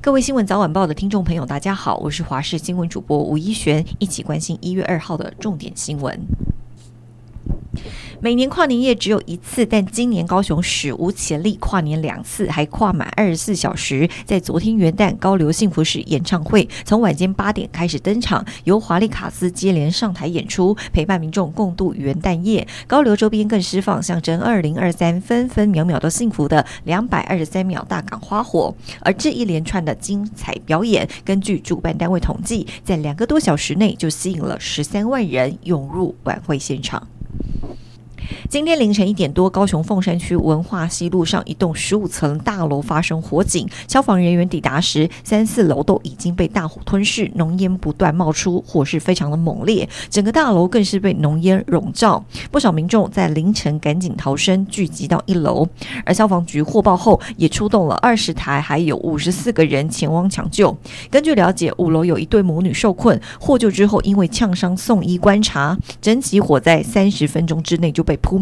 [0.00, 6.16] 各位新闻早晚报的听众朋友，大家好，我是华视新闻主播吴一璇，一起关心一月二号的重点新闻。
[8.20, 14.08] 每年跨年夜只有一次，但今年高雄史无前例跨年两次，还跨满二十四小时。
[14.24, 22.66] 在昨天元旦高流幸福时演唱会，从晚间八点开始登场，由华丽卡斯接连上台演出，陪伴民众共度元旦夜。
[22.88, 28.74] 高流周边更释放象征二零二三分分秒秒都幸福的两百二十三秒大港花火。
[29.02, 37.06] 而这一连串的精彩表演，根据主办单位统计，在两个多小时内就吸引了十三万人涌入晚会现场。
[38.50, 52.24] 今天凌晨一点多，高雄凤山区文化西路上一栋十五层大楼发生火警，消防人员抵达时，三四楼都已经被大火吞噬，浓烟不断冒出，火势非常的猛烈，整个大楼更是被浓烟笼罩。
[52.50, 55.68] 不少民众在凌晨赶紧逃生，聚集到一楼。
[56.06, 60.74] 而消防局获报后，也出动了二十台，还有五十四个人前往抢救。
[61.10, 68.37] 根据了解，五楼有一对母女受困，获救之后因为呛伤送医观察，整起火灾三十分钟之内就被扑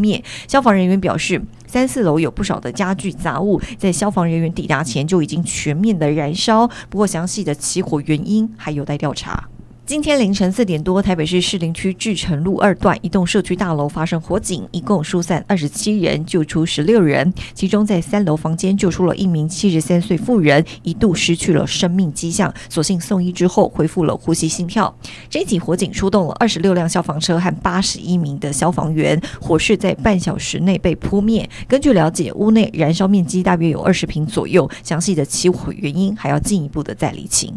[0.48, 6.69] 消防人员表示，三四楼有不少的家具杂物，在消防人员抵达前就已经全面的燃烧。
[6.88, 9.48] 不过，详细的起火原因还有待调查。
[9.87, 17.33] 今天凌晨四点多，台北市士林区志成路二段一栋社区大楼发生火警，一共疏散二十七人，救出十六人。
[17.55, 24.93] 其中在三楼房间救出了一名七十三岁妇人，一度失去了生命迹象，所幸送医之后恢复了呼吸心跳。
[25.31, 31.48] 这起火警出动了二十六辆消防车和八十一名的消防员，火势在半小时内被扑灭。
[31.69, 37.55] 根据了解，屋内燃烧面积大约有二十坪左右，详细的起火原因还要进一步的再厘清。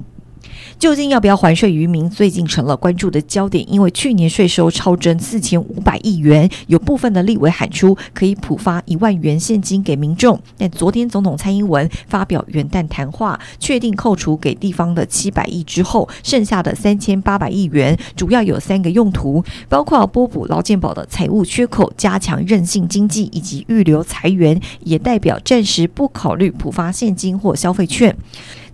[0.78, 3.66] 究竟要不要还税于民，最近成了关注的焦点。
[3.72, 10.40] 因为去年税收超征四千五百亿元，有部分的立委喊出可以普发一万元现金给民众。
[10.58, 28.16] 但昨天总统蔡英文发表元旦谈话，确定扣除给地方的七百亿之后，剩下的三千八百亿元主要有三个用途，包括拨补劳健保的财务缺口、加强韧性经济以及预留财源，也代表暂时不考虑普发现金或消费券。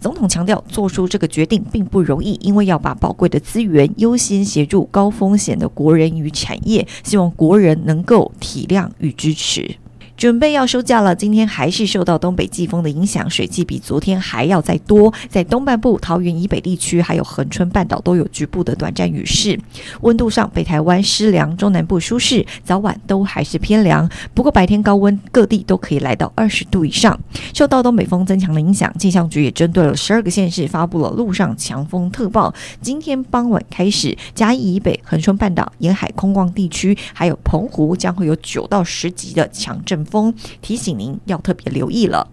[0.05, 9.77] 总统强调，做出这个决定并不容易，因为要把宝贵的资源优先协助高风险的国人与产业，希望国人能够体谅与支持。
[10.18, 15.14] 准备要收假了，今天还是受到东北季风的影响，水汽比昨天还要再多。
[15.28, 19.59] 在东半部、桃园以北地区，还有恒春半岛都有局部的短暂雨势。
[20.02, 24.09] 温度上，北台湾湿凉，中南部舒适，早晚都还是偏凉。
[24.34, 27.20] 不过白天高温，各地都可以来到二十度以上。
[27.53, 32.53] 受到东北风增强的影响，气象局也针对了十二个县市发布了陆上强风特报。
[32.82, 42.27] 今天傍晚开始，嘉义以北、恒春半岛沿海空旷地区，还有澎湖，将会有九到十级的强阵风，提醒您要特别留意了。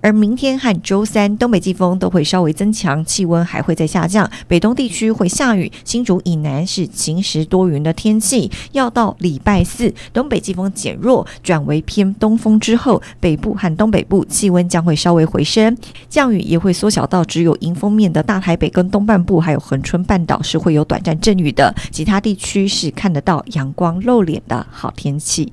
[0.00, 4.30] 而明天和周三，东北季风都会稍微增强，气温还会再下降。
[4.48, 8.50] 北东地区会下雨，新竹以南是晴时多云的天气。
[8.72, 15.76] 要到礼拜四，东北季风减弱，转为偏东风之后，北部和东北部气温将会稍微回升，
[16.08, 25.52] 降雨也会缩小到只有迎风面的大台北跟东半部，还有恒春半岛是会有短暂阵雨的，其他地区是看得到阳光露脸的好天气。